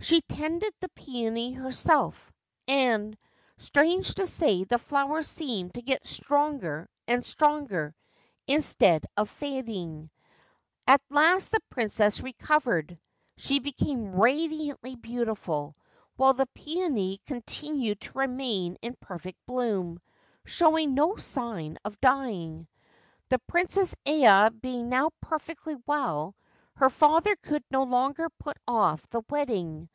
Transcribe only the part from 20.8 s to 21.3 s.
no